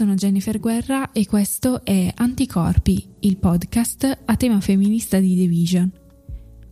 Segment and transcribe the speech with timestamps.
[0.00, 5.92] sono Jennifer Guerra e questo è Anticorpi, il podcast a tema femminista di The Vision.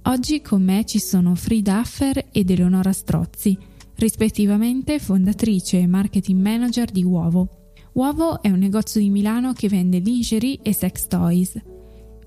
[0.05, 3.55] Oggi con me ci sono Frida Affer ed Eleonora Strozzi,
[3.96, 7.75] rispettivamente fondatrice e marketing manager di Uovo.
[7.93, 11.60] Uovo è un negozio di Milano che vende lingerie e sex toys,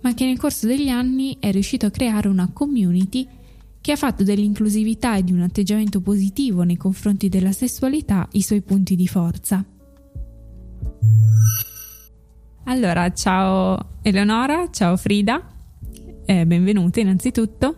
[0.02, 3.28] ma che nel corso degli anni è riuscito a creare una community
[3.82, 8.62] che ha fatto dell'inclusività e di un atteggiamento positivo nei confronti della sessualità i suoi
[8.62, 9.66] punti di forza.
[12.66, 15.46] Allora, ciao Eleonora, ciao Frida,
[16.26, 17.78] eh, benvenute innanzitutto.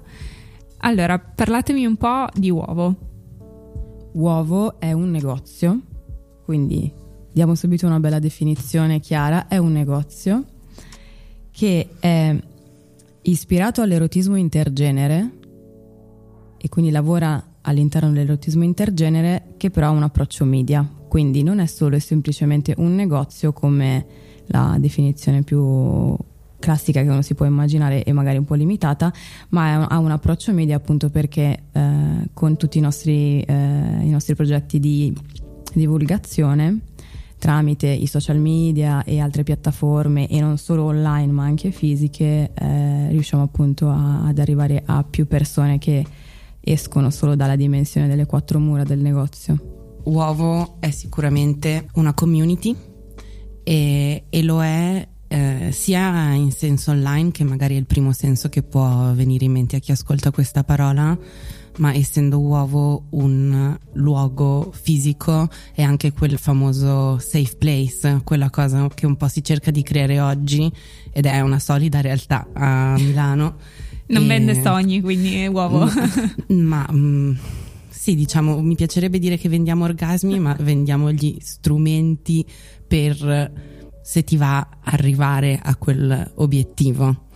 [0.80, 2.96] Allora, parlatemi un po' di Uovo.
[4.14, 5.80] Uovo è un negozio,
[6.44, 6.92] quindi
[7.32, 10.44] diamo subito una bella definizione chiara, è un negozio
[11.50, 12.36] che è
[13.24, 15.32] ispirato all'erotismo intergenere
[16.58, 21.68] e quindi lavora all'interno dell'erotismo intergenere che però ha un approccio media, quindi non è
[21.68, 24.04] solo e semplicemente un negozio come
[24.48, 26.18] la definizione più
[26.58, 29.14] classica che uno si può immaginare e magari un po' limitata,
[29.50, 34.34] ma ha un approccio media appunto perché eh, con tutti i nostri, eh, i nostri
[34.34, 35.16] progetti di
[35.76, 36.80] divulgazione
[37.38, 43.10] tramite i social media e altre piattaforme e non solo online ma anche fisiche eh,
[43.10, 46.04] riusciamo appunto a, ad arrivare a più persone che
[46.60, 49.73] escono solo dalla dimensione delle quattro mura del negozio.
[50.04, 52.76] Uovo è sicuramente una community
[53.64, 58.50] e, e lo è eh, sia in senso online, che magari è il primo senso
[58.50, 61.18] che può venire in mente a chi ascolta questa parola,
[61.78, 69.08] ma essendo uovo un luogo fisico è anche quel famoso safe place, quella cosa che
[69.08, 70.72] un po' si cerca di creare oggi
[71.12, 73.56] ed è una solida realtà a Milano.
[74.08, 74.28] non e...
[74.28, 75.90] vende sogni, quindi è uovo.
[76.50, 77.36] ma mh, mm,
[78.04, 82.46] sì, diciamo, mi piacerebbe dire che vendiamo orgasmi, ma vendiamo gli strumenti
[82.86, 83.50] per
[84.04, 87.28] se ti va arrivare a quell'obiettivo.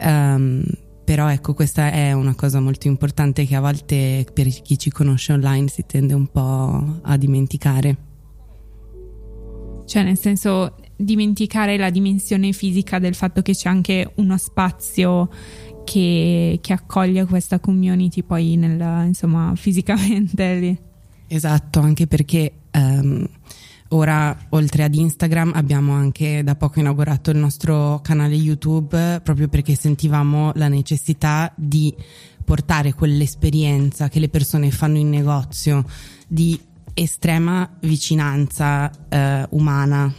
[0.00, 0.64] Um,
[1.04, 5.34] però ecco, questa è una cosa molto importante che a volte per chi ci conosce
[5.34, 7.96] online si tende un po' a dimenticare.
[9.86, 15.30] Cioè, nel senso, dimenticare la dimensione fisica del fatto che c'è anche uno spazio
[15.88, 20.78] che, che accoglie questa community poi nel, insomma, fisicamente lì.
[21.28, 23.26] Esatto, anche perché um,
[23.92, 29.74] Ora, oltre ad Instagram, abbiamo anche da poco inaugurato il nostro canale YouTube proprio perché
[29.74, 31.94] sentivamo la necessità di
[32.44, 35.86] portare quell'esperienza che le persone fanno in negozio
[36.26, 36.60] di
[36.92, 40.12] estrema vicinanza eh, umana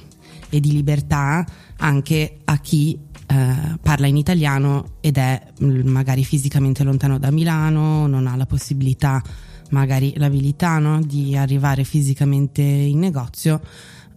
[0.50, 1.46] e di libertà
[1.78, 2.97] anche a chi
[3.29, 8.45] eh, parla in italiano ed è mm, magari fisicamente lontano da Milano, non ha la
[8.45, 9.22] possibilità
[9.69, 11.01] magari l'abilità no?
[11.01, 13.62] di arrivare fisicamente in negozio,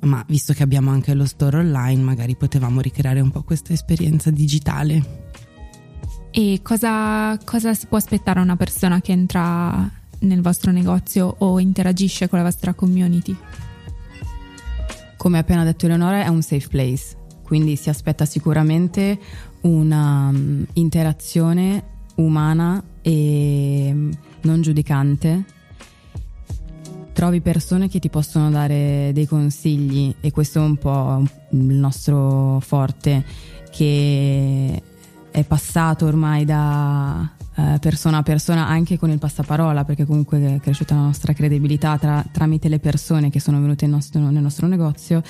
[0.00, 4.30] ma visto che abbiamo anche lo store online, magari potevamo ricreare un po' questa esperienza
[4.30, 5.20] digitale.
[6.30, 9.90] E cosa, cosa si può aspettare una persona che entra
[10.20, 13.36] nel vostro negozio o interagisce con la vostra community?
[15.18, 17.16] Come ha appena detto Eleonora, è un safe place,
[17.52, 19.18] quindi si aspetta sicuramente
[19.62, 21.82] una um, interazione
[22.14, 23.94] umana e
[24.40, 25.44] non giudicante,
[27.12, 32.58] trovi persone che ti possono dare dei consigli e questo è un po' il nostro
[32.60, 33.22] forte
[33.70, 34.82] che
[35.30, 40.58] è passato ormai da eh, persona a persona anche con il passaparola perché comunque è
[40.58, 45.22] cresciuta la nostra credibilità tra, tramite le persone che sono venute nostro, nel nostro negozio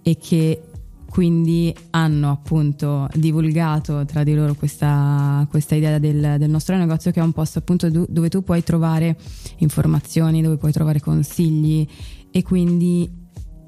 [0.00, 0.60] e che
[1.08, 7.20] quindi hanno appunto divulgato tra di loro questa, questa idea del, del, nostro negozio che
[7.20, 9.16] è un posto appunto dove tu puoi trovare
[9.58, 11.86] informazioni, dove puoi trovare consigli
[12.30, 13.10] e quindi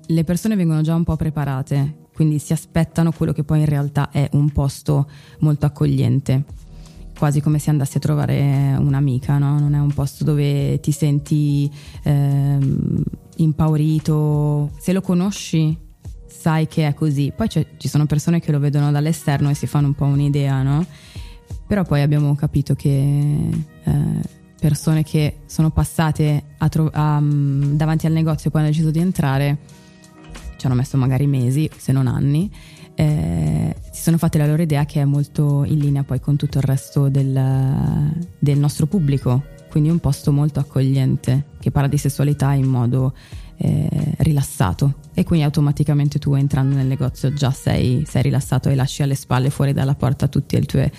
[0.06, 4.10] le persone vengono già un po' preparate, quindi si aspettano quello che poi in realtà
[4.10, 5.08] è un posto
[5.40, 6.44] molto accogliente
[7.18, 9.58] quasi come se andassi a trovare un'amica, no?
[9.58, 11.68] non è un posto dove ti senti
[12.04, 13.02] ehm,
[13.38, 15.76] impaurito, se lo conosci
[16.38, 17.32] sai che è così.
[17.34, 20.86] Poi ci sono persone che lo vedono dall'esterno e si fanno un po' un'idea, no?
[21.66, 22.88] Però poi abbiamo capito che
[23.84, 23.92] eh,
[24.60, 28.90] persone che sono passate a tro- a, um, davanti al negozio e poi hanno deciso
[28.90, 29.58] di entrare,
[30.56, 32.50] ci hanno messo magari mesi, se non anni,
[32.94, 36.58] eh, si sono fatte la loro idea che è molto in linea poi con tutto
[36.58, 42.52] il resto del, del nostro pubblico, quindi un posto molto accogliente che parla di sessualità
[42.52, 43.14] in modo
[43.58, 49.02] eh, rilassato e quindi automaticamente tu entrando nel negozio già sei, sei, rilassato e lasci
[49.02, 50.92] alle spalle fuori dalla porta tutte le tue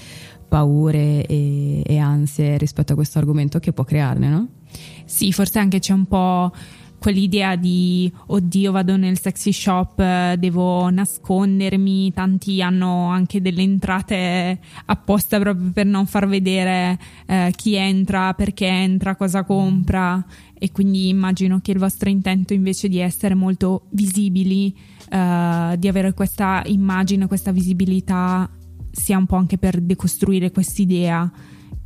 [0.47, 4.47] paure e, e ansie rispetto a questo argomento che può crearne, no?
[5.05, 6.51] Sì, forse anche c'è un po'
[6.99, 15.39] quell'idea di oddio vado nel sexy shop, devo nascondermi, tanti hanno anche delle entrate apposta
[15.39, 20.23] proprio per non far vedere eh, chi entra, perché entra, cosa compra.
[20.53, 24.75] E quindi immagino che il vostro intento invece di essere molto visibili,
[25.09, 28.49] eh, di avere questa immagine, questa visibilità
[28.91, 31.31] sia un po' anche per decostruire quest'idea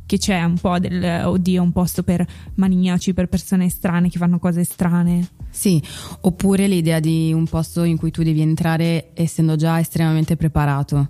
[0.06, 4.38] che c'è un po' del oddio, un posto per maniaci, per persone strane che fanno
[4.38, 5.28] cose strane.
[5.50, 5.82] Sì,
[6.20, 11.08] oppure l'idea di un posto in cui tu devi entrare essendo già estremamente preparato,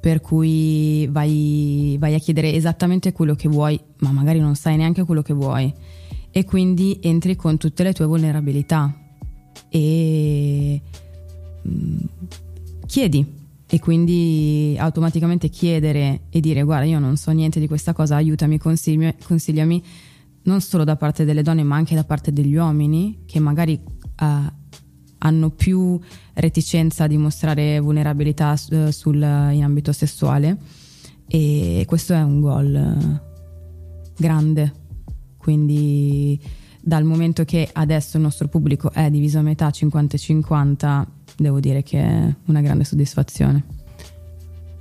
[0.00, 5.04] per cui vai, vai a chiedere esattamente quello che vuoi, ma magari non sai neanche
[5.04, 5.72] quello che vuoi,
[6.30, 8.92] e quindi entri con tutte le tue vulnerabilità
[9.68, 10.80] e
[11.68, 11.98] mm,
[12.86, 18.16] chiedi e quindi automaticamente chiedere e dire guarda io non so niente di questa cosa,
[18.16, 19.82] aiutami, consigli- consigliami,
[20.42, 24.52] non solo da parte delle donne ma anche da parte degli uomini che magari uh,
[25.18, 25.98] hanno più
[26.34, 30.58] reticenza a dimostrare vulnerabilità uh, sul, in ambito sessuale.
[31.26, 34.72] E questo è un goal uh, grande,
[35.38, 36.38] quindi
[36.78, 42.00] dal momento che adesso il nostro pubblico è diviso a metà 50-50 devo dire che
[42.00, 43.64] è una grande soddisfazione.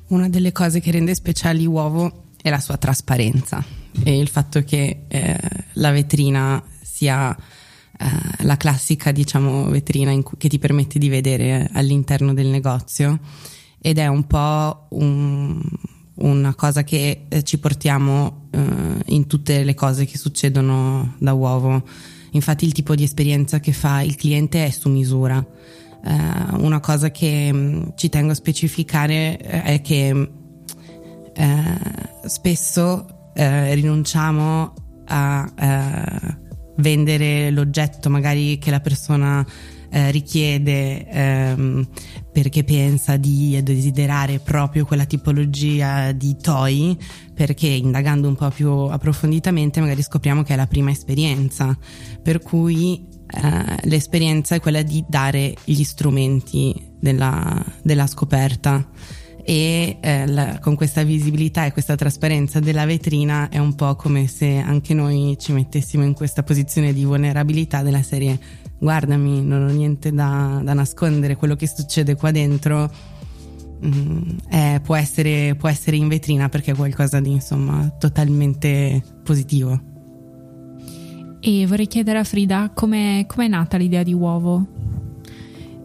[0.08, 3.64] Una delle cose che rende speciali Uovo è la sua trasparenza
[4.04, 5.40] e il fatto che eh,
[5.74, 12.34] la vetrina sia eh, la classica, diciamo, vetrina cui, che ti permette di vedere all'interno
[12.34, 13.20] del negozio
[13.80, 15.62] ed è un po' un,
[16.16, 18.60] una cosa che eh, ci portiamo eh,
[19.08, 21.84] in tutte le cose che succedono da uovo.
[22.32, 25.46] Infatti il tipo di esperienza che fa il cliente è su misura
[26.06, 30.28] Uh, una cosa che um, ci tengo a specificare eh, è che uh,
[32.28, 33.42] spesso uh,
[33.72, 34.74] rinunciamo
[35.06, 35.52] a
[36.78, 39.46] vendere l'oggetto magari che la persona
[40.10, 41.88] richiede um,
[42.32, 46.98] perché pensa di desiderare proprio quella tipologia di toy
[47.34, 51.78] perché indagando un po' più approfonditamente magari scopriamo che è la prima esperienza.
[52.22, 58.88] Per cui eh, l'esperienza è quella di dare gli strumenti della, della scoperta.
[59.46, 64.28] E eh, la, con questa visibilità e questa trasparenza della vetrina è un po' come
[64.28, 68.40] se anche noi ci mettessimo in questa posizione di vulnerabilità della serie.
[68.80, 71.36] Guardami non ho niente da, da nascondere.
[71.36, 72.90] Quello che succede qua dentro
[73.86, 79.92] mm, è, può, essere, può essere in vetrina perché è qualcosa di insomma totalmente positivo
[81.46, 84.66] e vorrei chiedere a Frida come è nata l'idea di uovo?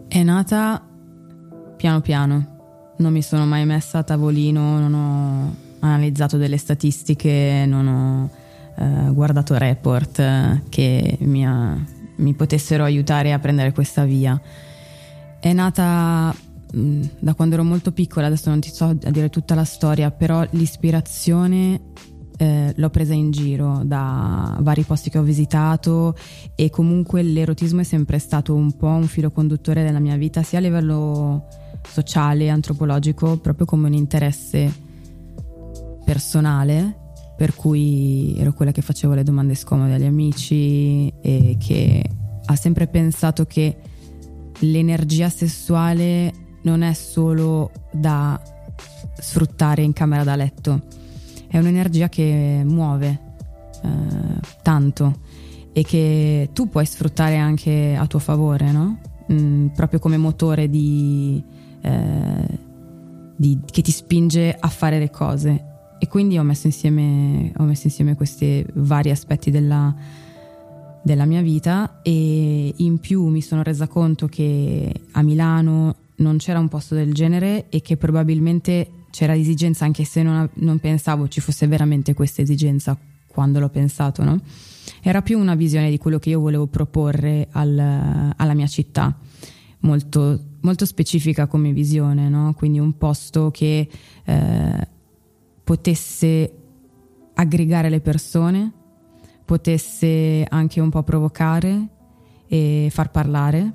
[0.07, 0.81] È nata
[1.75, 2.93] piano piano.
[2.99, 8.29] Non mi sono mai messa a tavolino, non ho analizzato delle statistiche, non ho
[8.77, 11.77] eh, guardato report eh, che mi, ha,
[12.15, 14.39] mi, potessero aiutare a prendere questa via.
[15.41, 16.33] È nata
[16.73, 20.09] mm, da quando ero molto piccola, adesso non ti so a dire tutta la storia,
[20.09, 21.81] però l'ispirazione
[22.41, 26.15] eh, l'ho presa in giro da vari posti che ho visitato
[26.55, 30.59] e comunque l'erotismo è sempre stato un po' un filo conduttore della mia vita, sia
[30.59, 31.47] a livello
[31.85, 34.73] sociale, antropologico, proprio come un interesse
[36.05, 42.09] personale, per cui ero quella che facevo le domande scomode agli amici e che
[42.45, 43.75] ha sempre pensato che
[44.59, 48.41] l'energia sessuale non è solo da
[49.19, 50.98] sfruttare in camera da letto
[51.49, 53.19] è un'energia che muove
[53.83, 53.89] eh,
[54.61, 55.19] tanto
[55.73, 58.99] e che tu puoi sfruttare anche a tuo favore, no?
[59.31, 61.43] Mm, proprio come motore di,
[61.81, 62.59] eh,
[63.35, 65.65] di, che ti spinge a fare le cose.
[65.99, 69.93] E quindi ho messo insieme, ho messo insieme questi vari aspetti della,
[71.01, 76.59] della mia vita e in più mi sono resa conto che a Milano non c'era
[76.59, 81.41] un posto del genere e che probabilmente c'era esigenza anche se non, non, pensavo ci
[81.41, 82.97] fosse veramente questa esigenza
[83.27, 84.39] quando l'ho pensato, no?
[85.01, 89.15] Era più una visione di quello che io volevo proporre al, alla mia città,
[89.79, 92.53] molto, molto, specifica come visione, no?
[92.55, 93.87] Quindi un posto che
[94.25, 94.87] eh,
[95.63, 96.53] potesse
[97.33, 98.71] aggregare le persone,
[99.45, 101.87] potesse anche un po' provocare
[102.47, 103.73] e far parlare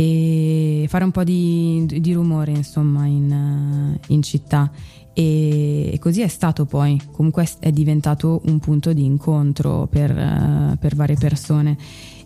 [0.00, 4.70] e fare un po' di, di rumore insomma in, in città.
[5.12, 7.02] E, così è stato poi.
[7.10, 11.76] Comunque è diventato un punto di incontro per, per varie persone.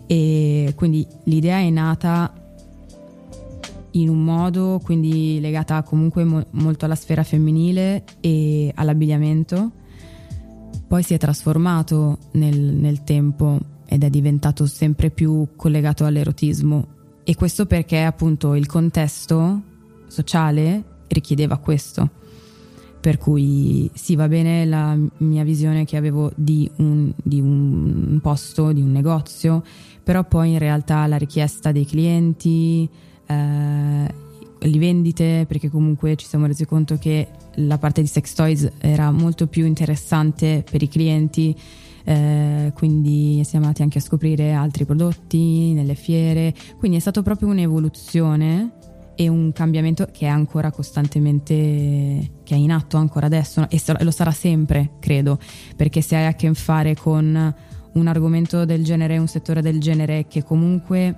[0.05, 2.31] E quindi l'idea è nata
[3.95, 9.71] in un modo quindi legata comunque mo- molto alla sfera femminile e all'abbigliamento.
[10.87, 17.35] Poi si è trasformato nel, nel tempo ed è diventato sempre più collegato all'erotismo e
[17.35, 19.61] questo perché appunto il contesto
[20.07, 22.09] sociale richiedeva questo.
[22.99, 28.71] Per cui sì, va bene la mia visione che avevo di un, di un posto,
[28.71, 29.61] di un negozio,
[30.01, 32.87] però poi in realtà la richiesta dei clienti,
[33.25, 34.13] eh,
[34.59, 39.11] le vendite, perché comunque ci siamo resi conto che la parte di sex toys era
[39.11, 41.55] molto più interessante per i clienti.
[42.05, 47.47] Eh, quindi siamo andati anche a scoprire altri prodotti nelle fiere, quindi è stato proprio
[47.49, 48.71] un'evoluzione
[49.15, 54.11] e un cambiamento che è ancora costantemente che è in atto ancora adesso e lo
[54.11, 55.39] sarà sempre, credo,
[55.75, 57.55] perché se hai a che fare con
[57.93, 61.15] un argomento del genere, un settore del genere che comunque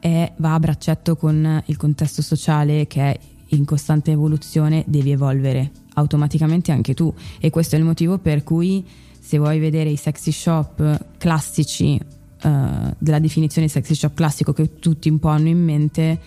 [0.00, 3.18] è, va a braccetto con il contesto sociale che è
[3.52, 7.12] in costante evoluzione, devi evolvere automaticamente anche tu.
[7.38, 8.86] E questo è il motivo per cui
[9.20, 12.00] se vuoi vedere i sexy shop classici
[12.42, 16.20] uh, della definizione sexy shop classico che tutti un po' hanno in mente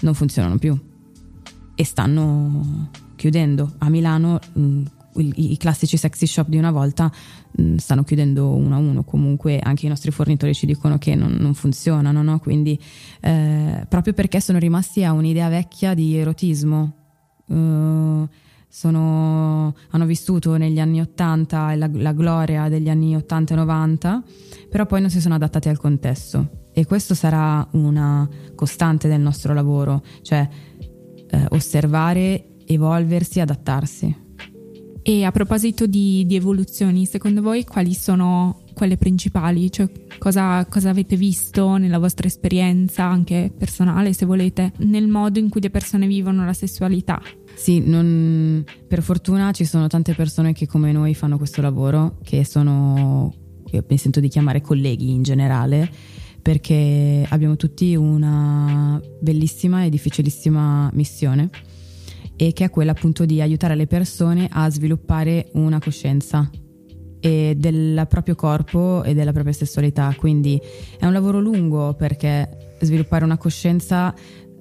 [0.00, 0.76] non funzionano più
[1.74, 3.74] e stanno chiudendo.
[3.78, 4.82] A Milano mh,
[5.16, 7.12] i, i, classici sexy shop di una volta
[7.50, 11.36] mh, stanno chiudendo uno a uno, comunque anche i nostri fornitori ci dicono che non,
[11.38, 12.38] non funzionano, no?
[12.38, 12.78] quindi
[13.20, 16.94] eh, proprio perché sono rimasti a un'idea vecchia di erotismo.
[17.46, 18.26] Uh,
[18.74, 24.22] sono, hanno vissuto negli anni 80 la, la gloria degli anni 80 e 90,
[24.70, 29.52] però poi non si sono adattati al contesto e questo sarà una costante del nostro
[29.52, 30.48] lavoro, cioè
[31.28, 34.31] eh, osservare, evolversi, adattarsi.
[35.04, 39.70] E a proposito di, di, evoluzioni, secondo voi quali sono quelle principali?
[39.70, 45.48] Cioè, cosa, cosa, avete visto nella vostra esperienza, anche personale, se volete, nel modo in
[45.48, 47.20] cui le persone vivono la sessualità?
[47.54, 52.44] Sì, non, per fortuna ci sono tante persone che come noi fanno questo lavoro, che
[52.44, 53.34] sono,
[53.72, 55.90] io mi sento di chiamare colleghi in generale,
[56.40, 61.50] perché abbiamo tutti una bellissima e difficilissima missione
[62.36, 66.50] e che è quella appunto di aiutare le persone a sviluppare una coscienza
[67.22, 70.12] del proprio corpo e della propria sessualità.
[70.18, 70.60] Quindi
[70.98, 74.12] è un lavoro lungo perché sviluppare una coscienza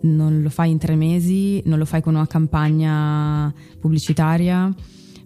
[0.02, 4.74] non lo fai in tre mesi, non lo fai con una campagna pubblicitaria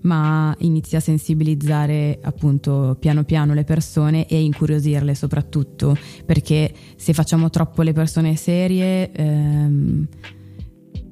[0.06, 7.50] ma inizi a sensibilizzare appunto piano piano le persone e incuriosirle soprattutto, perché se facciamo
[7.50, 10.08] troppo le persone serie ehm,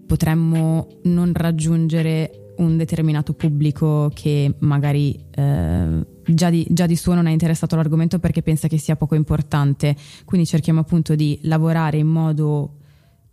[0.05, 7.25] potremmo non raggiungere un determinato pubblico che magari eh, già, di, già di suo non
[7.25, 9.95] è interessato all'argomento perché pensa che sia poco importante.
[10.25, 12.77] Quindi cerchiamo appunto di lavorare in modo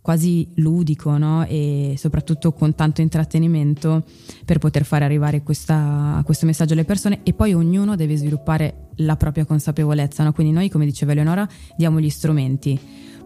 [0.01, 1.45] quasi ludico no?
[1.45, 4.03] e soprattutto con tanto intrattenimento
[4.45, 9.15] per poter fare arrivare questa, questo messaggio alle persone e poi ognuno deve sviluppare la
[9.15, 10.23] propria consapevolezza.
[10.23, 10.33] No?
[10.33, 11.47] Quindi noi, come diceva Eleonora,
[11.77, 12.79] diamo gli strumenti,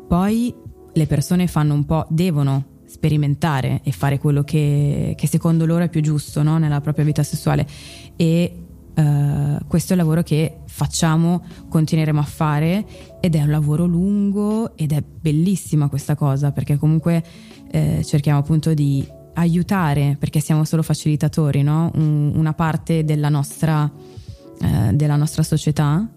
[0.07, 0.53] poi
[0.93, 5.89] le persone fanno un po', devono sperimentare e fare quello che, che secondo loro è
[5.89, 6.57] più giusto no?
[6.57, 7.67] nella propria vita sessuale
[8.15, 8.59] e
[8.95, 12.85] Uh, questo è il lavoro che facciamo, continueremo a fare
[13.19, 17.21] ed è un lavoro lungo ed è bellissima questa cosa perché comunque
[17.71, 21.91] eh, cerchiamo appunto di aiutare, perché siamo solo facilitatori, no?
[21.95, 23.91] Un, una parte della nostra,
[24.61, 26.09] eh, della nostra società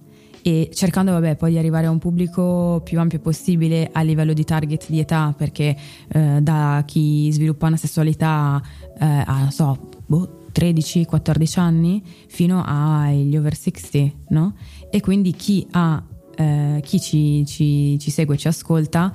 [0.49, 4.45] e cercando vabbè, poi di arrivare a un pubblico più ampio possibile a livello di
[4.45, 5.77] target di età perché
[6.09, 8.59] eh, da chi sviluppa una sessualità
[8.99, 14.55] eh, a non so boh, 13-14 anni fino agli over 60, no?
[14.91, 16.03] E quindi chi, ha,
[16.35, 19.13] eh, chi ci, ci, ci, segue, ci ascolta,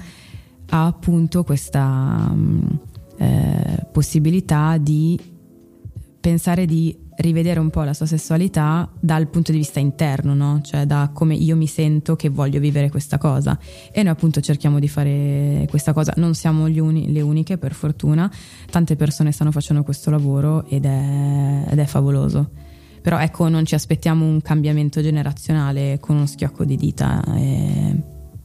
[0.69, 2.65] ha appunto questa mm,
[3.17, 5.19] eh, possibilità di
[6.19, 10.61] pensare di rivedere un po' la sua sessualità dal punto di vista interno, no?
[10.63, 13.57] cioè da come io mi sento che voglio vivere questa cosa.
[13.91, 18.31] E noi appunto cerchiamo di fare questa cosa, non siamo uni, le uniche per fortuna,
[18.69, 22.49] tante persone stanno facendo questo lavoro ed è, ed è favoloso.
[23.01, 27.21] Però ecco, non ci aspettiamo un cambiamento generazionale con uno schiocco di dita.
[27.35, 28.03] E,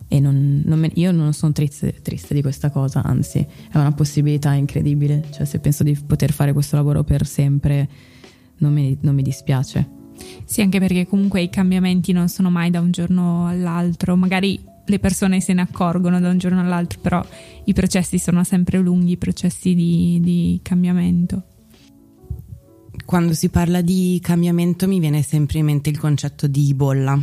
[0.09, 3.93] e non, non me, io non sono triste, triste, di questa cosa, anzi è una
[3.93, 7.89] possibilità incredibile, cioè se penso di poter fare questo lavoro per sempre
[8.59, 9.97] non mi, non mi dispiace.
[10.45, 14.99] Sì, anche perché comunque i cambiamenti non sono mai da un giorno all'altro, magari le
[14.99, 17.25] persone se ne accorgono da un giorno all'altro, però
[17.65, 21.43] i processi sono sempre lunghi, i processi di, di cambiamento.
[23.05, 27.19] Quando si parla di cambiamento mi viene sempre in mente il concetto di bolla.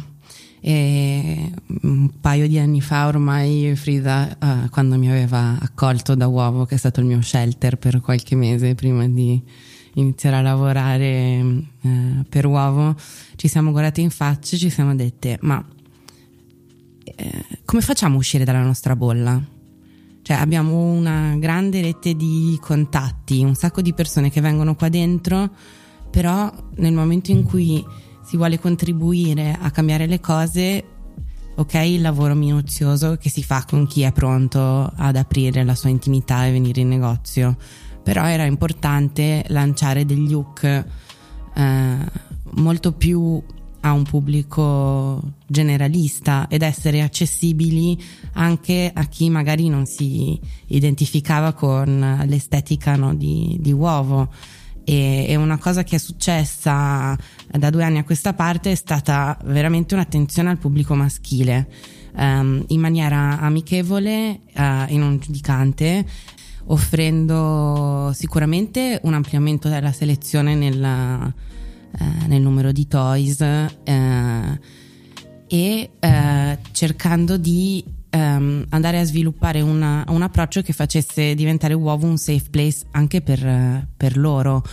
[0.62, 1.52] E
[1.82, 6.74] un paio di anni fa ormai Frida, uh, quando mi aveva accolto da uovo, che
[6.74, 9.40] è stato il mio shelter per qualche mese prima di
[9.96, 11.08] iniziare a lavorare
[11.82, 12.96] eh, per uovo,
[13.36, 15.64] ci siamo guardate in faccia e ci siamo dette, ma
[17.04, 19.42] eh, come facciamo a uscire dalla nostra bolla?
[20.22, 25.52] Cioè abbiamo una grande rete di contatti, un sacco di persone che vengono qua dentro,
[26.10, 27.84] però nel momento in cui
[28.24, 30.95] si vuole contribuire a cambiare le cose,
[31.56, 35.90] ok, il lavoro minuzioso che si fa con chi è pronto ad aprire la sua
[35.90, 37.56] intimità e venire in negozio,
[38.04, 40.86] però era importante lanciare degli hook
[41.54, 41.98] eh,
[42.52, 43.42] molto più
[43.82, 52.24] a un pubblico generalista ed essere accessibili anche a chi magari non si identificava con
[52.26, 54.30] l'estetica no, di, di uovo.
[54.88, 57.18] E, e, una cosa che è successa
[57.52, 61.68] da due anni a questa parte è stata veramente un'attenzione al pubblico maschile
[62.16, 66.06] um, in maniera amichevole uh, e non giudicante
[66.68, 71.32] offrendo sicuramente un ampliamento della selezione nella,
[72.00, 74.60] eh, nel numero di toys eh,
[75.48, 75.90] e
[76.72, 77.84] cercando di
[78.16, 83.22] ehm, andare a sviluppare una, un approccio che facesse diventare Uovo un safe place anche
[83.22, 84.64] per, per loro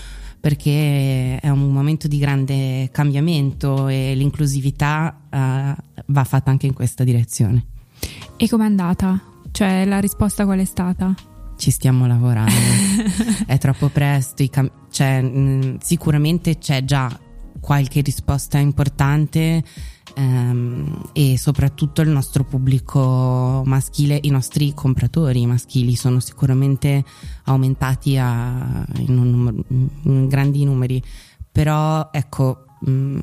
[0.41, 7.05] perché è un momento di grande cambiamento e l'inclusività uh, va fatta anche in questa
[7.05, 7.67] direzione.
[8.37, 9.21] E com'è andata?
[9.53, 11.15] Cioè la risposta qual è stata?
[11.57, 12.51] Ci stiamo lavorando,
[13.47, 17.09] è troppo presto, cam- cioè, mh, sicuramente c'è già
[17.61, 19.63] qualche risposta importante
[20.15, 27.05] ehm, e soprattutto il nostro pubblico maschile, i nostri compratori maschili sono sicuramente
[27.45, 29.63] aumentati a, in, un,
[30.03, 31.03] in, grandi numeri,
[31.51, 33.19] però ecco mh,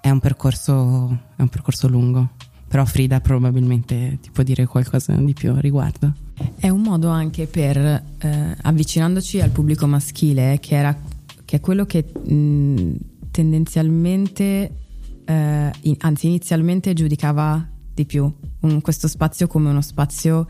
[0.00, 2.30] è, un percorso, è un percorso lungo,
[2.68, 6.12] però Frida probabilmente ti può dire qualcosa di più a riguardo.
[6.56, 10.96] È un modo anche per, eh, avvicinandoci al pubblico maschile, che, era,
[11.44, 12.94] che è quello che mh,
[13.30, 14.85] tendenzialmente,
[15.26, 20.46] eh, in, anzi inizialmente giudicava di più un, questo spazio come uno spazio,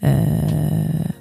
[0.00, 1.14] eh,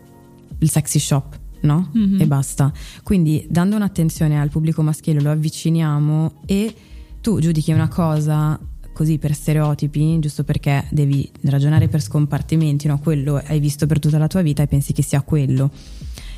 [0.60, 1.91] il sexy shop, no?
[1.95, 2.21] Mm-hmm.
[2.21, 2.71] E basta.
[3.04, 6.73] Quindi dando un'attenzione al pubblico maschile lo avviciniamo e
[7.21, 8.60] tu giudichi una cosa
[8.93, 12.97] così per stereotipi, giusto perché devi ragionare per scompartimenti, no?
[12.97, 15.69] quello hai visto per tutta la tua vita e pensi che sia quello.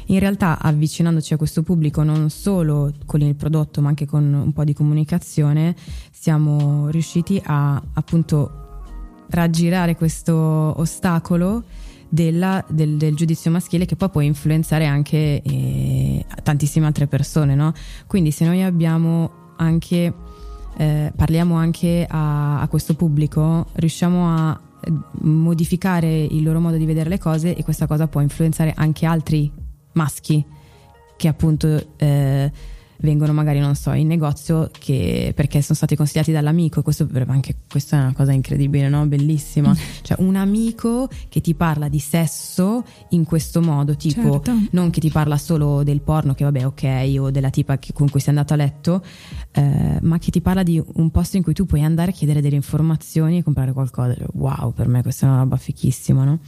[0.10, 4.52] In realtà avvicinandoci a questo pubblico non solo con il prodotto ma anche con un
[4.54, 5.76] po' di comunicazione
[6.12, 8.69] siamo riusciti a appunto
[9.30, 11.63] raggirare questo ostacolo
[12.10, 17.54] della, del, del, giudizio maschile che poi può influenzare anche eh, tantissime altre persone.
[17.54, 17.72] No?
[18.08, 20.12] Quindi se noi abbiamo anche
[20.78, 24.91] eh, parliamo anche a, a questo pubblico, riusciamo a eh,
[25.22, 29.59] modificare il loro modo di vedere le cose e questa cosa può influenzare anche altri
[30.00, 30.46] maschi
[31.18, 32.52] che appunto eh,
[33.02, 36.82] vengono magari, non so, in negozio che, perché sono stati consigliati dall'amico.
[36.82, 39.06] Questo, anche, questa è una cosa incredibile, no?
[39.06, 39.76] Bellissima.
[40.02, 44.54] cioè, un amico che ti parla di sesso in questo modo, tipo, certo.
[44.72, 48.10] non che ti parla solo del porno, che vabbè, ok, o della tipa che, con
[48.10, 49.04] cui sei andato a letto,
[49.52, 52.42] eh, ma che ti parla di un posto in cui tu puoi andare a chiedere
[52.42, 54.16] delle informazioni e comprare qualcosa.
[54.34, 56.40] Wow, per me questa è una roba fichissima, no?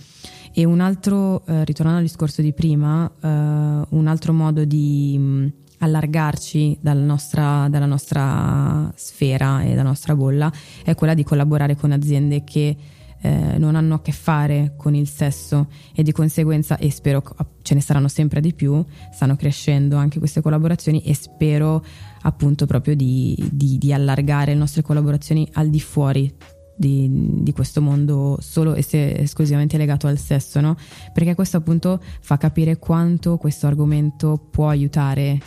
[0.53, 5.53] E un altro, eh, ritornando al discorso di prima, eh, un altro modo di mh,
[5.81, 10.51] allargarci dalla nostra, dalla nostra sfera e dalla nostra bolla
[10.83, 12.77] è quella di collaborare con aziende che
[13.23, 17.23] eh, non hanno a che fare con il sesso e di conseguenza, e spero
[17.61, 21.83] ce ne saranno sempre di più, stanno crescendo anche queste collaborazioni e spero
[22.21, 26.33] appunto proprio di, di, di allargare le nostre collaborazioni al di fuori
[26.75, 27.07] di,
[27.43, 30.75] di, questo mondo solo e se esclusivamente legato al sesso, no?
[31.13, 35.39] Perché questo appunto fa capire quanto questo argomento può aiutare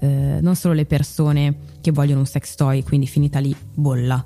[0.00, 4.24] eh, non solo le persone che vogliono un sex toy, quindi finita lì bolla,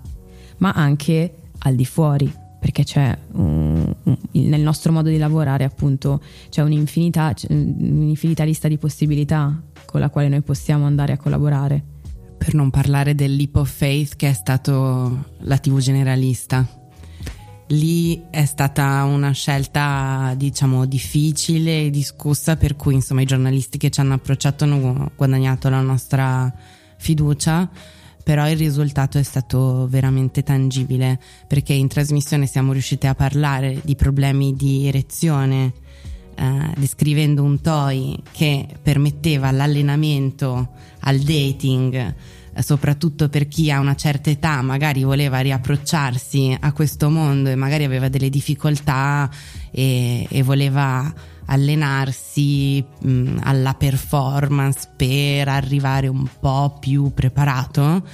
[0.58, 6.20] ma anche al di fuori, perché c'è un, un, nel nostro modo di lavorare appunto
[6.48, 11.82] c'è un'infinità, c'è un'infinita lista di possibilità con la quale noi possiamo andare a collaborare.
[12.36, 16.85] Per non parlare del leap of faith che è stato la TV generalista
[17.68, 23.90] lì è stata una scelta diciamo difficile e discussa per cui insomma i giornalisti che
[23.90, 26.52] ci hanno approcciato hanno guadagnato la nostra
[26.96, 27.68] fiducia
[28.22, 33.96] però il risultato è stato veramente tangibile perché in trasmissione siamo riusciti a parlare di
[33.96, 35.72] problemi di erezione
[36.36, 40.68] eh, descrivendo un toy che permetteva l'allenamento
[41.00, 42.14] al dating
[42.62, 47.84] soprattutto per chi ha una certa età magari voleva riapprocciarsi a questo mondo e magari
[47.84, 49.30] aveva delle difficoltà
[49.70, 51.12] e, e voleva
[51.46, 58.04] allenarsi mh, alla performance per arrivare un po' più preparato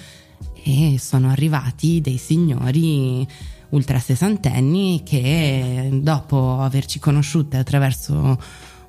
[0.64, 3.26] e sono arrivati dei signori
[3.70, 8.38] ultra sessantenni che dopo averci conosciute attraverso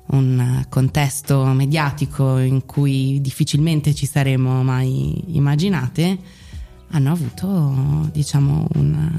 [0.06, 6.18] un contesto mediatico in cui difficilmente ci saremmo mai immaginate,
[6.90, 9.10] hanno avuto, diciamo, un,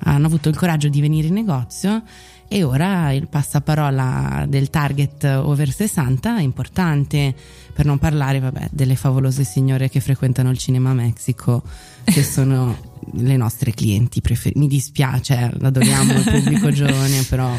[0.00, 2.02] hanno avuto il coraggio di venire in negozio
[2.48, 7.34] e ora il passaparola del target over 60 è importante,
[7.72, 11.62] per non parlare vabbè, delle favolose signore che frequentano il Cinema Mexico,
[12.04, 12.76] che sono
[13.12, 14.58] le nostre clienti preferite.
[14.58, 17.54] Mi dispiace, adoriamo il pubblico giovane, però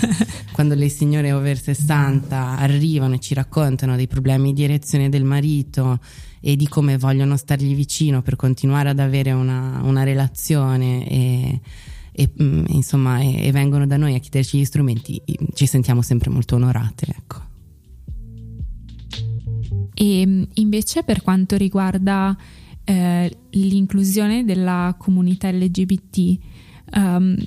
[0.52, 6.00] quando le signore over 60 arrivano e ci raccontano dei problemi di erezione del marito
[6.40, 11.62] e di come vogliono stargli vicino per continuare ad avere una, una relazione e,
[12.12, 15.22] e mm, insomma e, e, vengono da noi a chiederci gli strumenti,
[15.54, 17.06] ci sentiamo sempre molto onorate.
[17.10, 17.46] Ecco.
[19.94, 22.38] E mm, invece per quanto riguarda
[22.90, 26.18] eh, l'inclusione della comunità LGBT.
[26.96, 27.46] Um, ehm,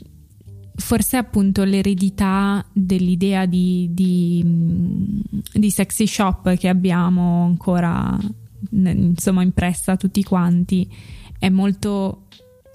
[0.75, 4.43] forse appunto l'eredità dell'idea di, di,
[5.53, 8.19] di, sexy shop che abbiamo ancora
[8.71, 10.91] insomma impressa a tutti quanti
[11.39, 12.29] è molto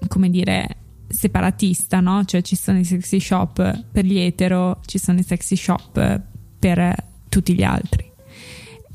[0.06, 0.76] come dire
[1.08, 2.24] separatista no?
[2.24, 6.20] cioè ci sono i sexy shop per gli etero ci sono i sexy shop
[6.60, 6.94] per
[7.28, 8.05] tutti gli altri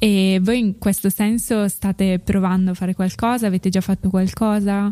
[0.03, 3.45] e voi in questo senso state provando a fare qualcosa?
[3.45, 4.91] Avete già fatto qualcosa?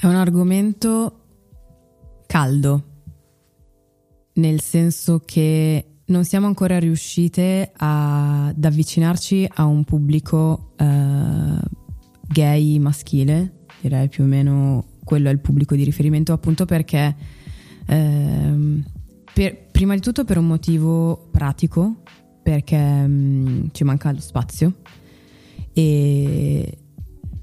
[0.00, 1.26] È un argomento
[2.26, 2.84] caldo,
[4.32, 11.56] nel senso che non siamo ancora riuscite a, ad avvicinarci a un pubblico uh,
[12.26, 17.14] gay maschile, direi più o meno quello è il pubblico di riferimento, appunto perché
[17.86, 18.82] uh,
[19.32, 22.02] per, prima di tutto per un motivo pratico,
[22.50, 24.74] perché mh, mm, ci manca lo spazio
[25.72, 26.78] e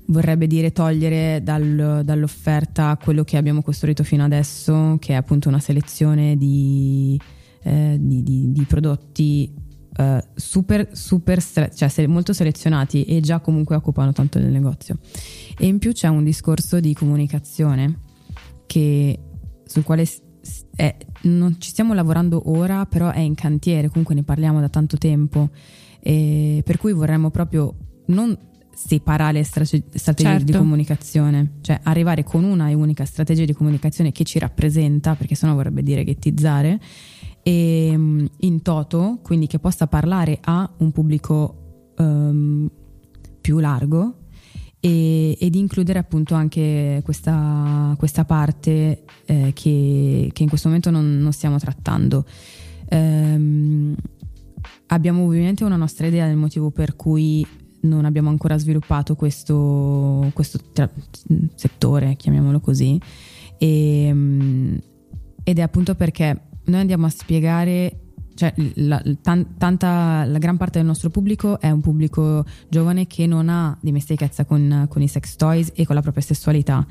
[0.08, 5.60] vorrebbe dire togliere dal, dall'offerta quello che abbiamo costruito fino adesso, che è appunto una
[5.60, 7.20] selezione di,
[7.64, 9.54] eh, di, di, di prodotti
[9.96, 14.98] eh, super, super stre- cioè molto selezionati e già comunque occupano tanto il negozio.
[15.58, 18.02] E in più c'è un discorso di comunicazione
[18.66, 19.20] che,
[19.66, 20.06] sul quale
[20.76, 24.98] è, non ci stiamo lavorando ora, però è in cantiere, comunque ne parliamo da tanto
[24.98, 25.50] tempo,
[26.02, 27.76] per cui vorremmo proprio
[28.08, 28.38] non
[28.74, 30.46] separare strate- strategie certo.
[30.46, 35.34] di comunicazione, cioè arrivare con una e unica strategia di comunicazione che ci rappresenta, perché
[35.36, 36.80] sennò vorrebbe dire ghettizzare,
[37.42, 42.70] e in toto, quindi che possa parlare a un pubblico um,
[43.42, 44.27] più largo
[44.80, 51.18] e, ed includere appunto anche questa, questa parte eh, che, che, in questo momento non,
[51.18, 52.26] non stiamo trattando.
[52.90, 53.96] Um,
[54.88, 57.46] abbiamo ovviamente una nostra idea del motivo per cui
[57.82, 60.90] non abbiamo ancora sviluppato questo, questo tra-
[61.56, 63.00] settore, chiamiamolo così,
[63.58, 64.80] e, um,
[65.44, 68.07] ed è appunto perché noi andiamo a spiegare
[68.38, 73.26] cioè la, tan, tanta, la gran parte del nostro pubblico è un pubblico giovane che
[73.26, 76.86] non ha dimestichezza con, con i sex toys e con la propria sessualità.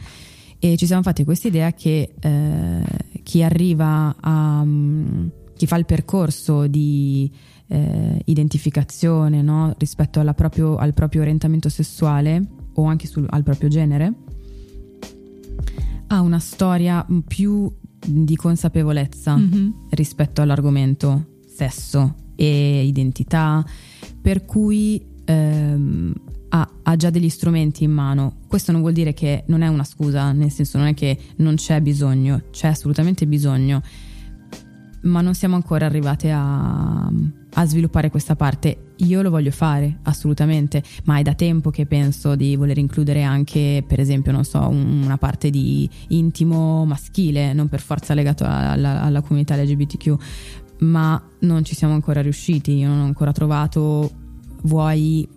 [0.58, 2.82] E ci siamo fatti questa idea che eh,
[3.22, 4.60] chi arriva a.
[4.60, 7.30] Um, chi fa il percorso di
[7.68, 12.42] eh, identificazione no, rispetto proprio, al proprio orientamento sessuale
[12.74, 14.12] o anche sul, al proprio genere
[16.08, 17.72] ha una storia più
[18.06, 19.70] di consapevolezza mm-hmm.
[19.90, 23.64] rispetto all'argomento sesso e identità,
[24.20, 26.12] per cui ehm,
[26.50, 28.40] ha, ha, già degli strumenti in mano.
[28.46, 31.54] Questo non vuol dire che non è una scusa, nel senso non è che non
[31.54, 33.80] c'è bisogno, c'è assolutamente bisogno,
[35.02, 38.92] ma non siamo ancora arrivate a, a sviluppare questa parte.
[39.00, 43.84] Io lo voglio fare assolutamente, ma è da tempo che penso di voler includere anche,
[43.86, 49.20] per esempio, non so, una parte di intimo maschile, non per forza legato alla, alla
[49.20, 50.16] comunità LGBTQ,
[50.78, 54.10] ma non ci siamo ancora riusciti, io non ho ancora trovato,
[54.62, 55.28] vuoi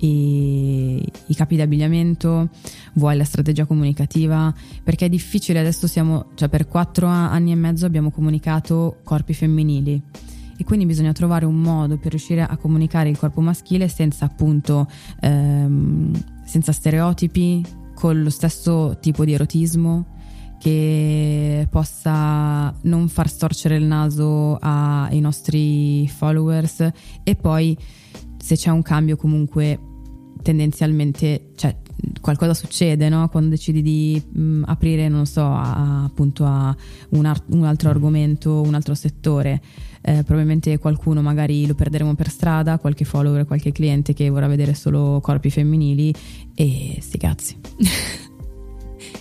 [0.00, 2.48] i, capi di abbigliamento,
[2.94, 7.86] vuoi la strategia comunicativa, perché è difficile, adesso siamo, cioè per quattro anni e mezzo
[7.86, 10.02] abbiamo comunicato corpi femminili
[10.60, 14.88] e quindi bisogna trovare un modo per riuscire a comunicare il corpo maschile senza appunto
[15.20, 16.10] ehm,
[16.44, 20.16] senza stereotipi, con lo stesso tipo di erotismo
[20.58, 26.90] che possa non far storcere il naso ai nostri followers.
[27.22, 27.76] E poi
[28.36, 29.78] se c'è un cambio comunque
[30.42, 31.76] tendenzialmente cioè,
[32.20, 33.28] qualcosa succede no?
[33.28, 36.74] quando decidi di mh, mm, aprire non so a, appunto a
[37.10, 39.60] un, ar- un, altro argomento un altro settore.
[40.00, 44.74] Eh, probabilmente qualcuno magari lo perderemo per strada qualche follower qualche cliente che vorrà vedere
[44.74, 46.14] solo corpi femminili.
[46.54, 47.56] E sti cazzi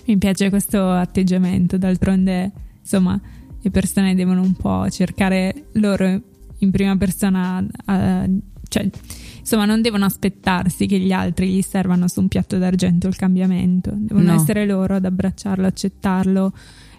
[0.07, 3.19] Mi piace questo atteggiamento, d'altronde, insomma,
[3.59, 6.21] le persone devono un po' cercare loro
[6.59, 8.89] in prima persona, uh, cioè,
[9.39, 13.91] insomma, non devono aspettarsi che gli altri gli servano su un piatto d'argento il cambiamento,
[13.93, 14.41] devono no.
[14.41, 16.53] essere loro ad abbracciarlo, accettarlo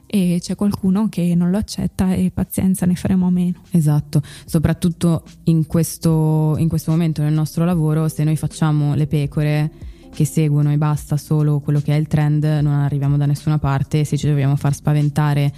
[0.04, 3.62] e c'è qualcuno che non lo accetta e pazienza ne faremo a meno.
[3.70, 9.70] Esatto, soprattutto in questo, in questo momento nel nostro lavoro, se noi facciamo le pecore
[10.10, 14.04] che seguono e basta solo quello che è il trend, non arriviamo da nessuna parte,
[14.04, 15.52] se ci dobbiamo far spaventare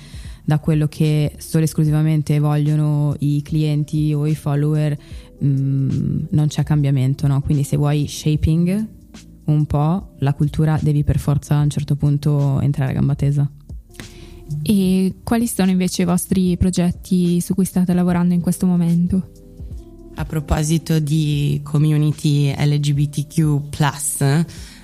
[0.45, 4.99] da quello che solo esclusivamente vogliono i clienti o i follower,
[5.39, 7.41] mh, mm, non c'è cambiamento, no?
[7.41, 8.89] Quindi se vuoi shaping
[9.45, 13.49] un po' la cultura devi per forza a un certo punto entrare a gamba tesa.
[14.63, 19.31] E quali sono invece i vostri progetti su cui state lavorando in questo momento?
[20.21, 23.71] A proposito di community LGBTQ,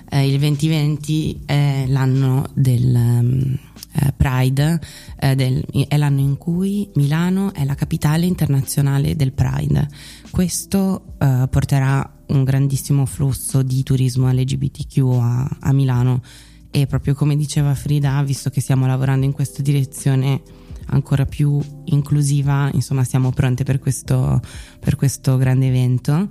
[0.09, 3.59] eh, il 2020 è l'anno del um,
[3.93, 4.81] eh, Pride,
[5.21, 9.87] eh, del, è l'anno in cui Milano è la capitale internazionale del Pride.
[10.31, 16.23] Questo eh, porterà un grandissimo flusso di turismo LGBTQ a, a Milano
[16.71, 20.41] e proprio come diceva Frida, visto che stiamo lavorando in questa direzione
[20.87, 24.41] ancora più inclusiva, insomma siamo pronte per questo,
[24.81, 26.29] per questo grande evento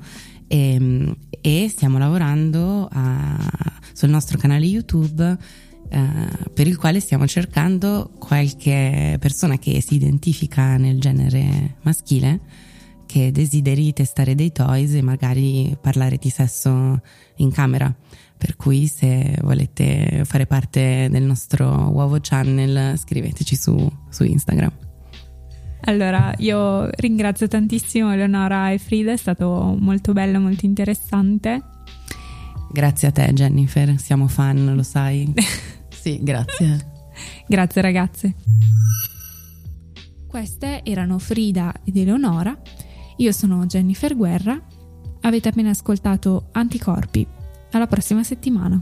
[0.48, 3.38] e, e stiamo lavorando a,
[3.94, 5.38] sul nostro canale YouTube
[5.89, 6.08] eh,
[6.54, 12.39] per il quale stiamo cercando qualche persona che si identifica nel genere maschile
[13.06, 17.00] che desideri testare dei toys e magari parlare di sesso
[17.38, 17.94] in camera.
[18.38, 24.71] Per cui se volete fare parte del nostro uovo channel scriveteci su, su Instagram.
[25.88, 31.62] Allora, io ringrazio tantissimo Eleonora e Frida, è stato molto bello, molto interessante.
[32.71, 35.32] Grazie a te Jennifer, siamo fan, lo sai.
[35.89, 36.93] sì, grazie.
[37.48, 38.36] grazie ragazze.
[40.28, 42.60] Queste erano Frida ed Eleonora.
[43.17, 44.60] Io sono Jennifer Guerra.
[45.21, 48.80] Avete appena ascoltato Anticorpi alla prossima settimana.